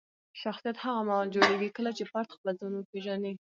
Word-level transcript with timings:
شخصیت 0.43 0.77
هغه 0.83 1.01
مهال 1.07 1.27
جوړېږي 1.35 1.69
کله 1.77 1.91
چې 1.97 2.03
فرد 2.11 2.29
خپل 2.35 2.47
ځان 2.59 2.73
وپیژني. 2.75 3.29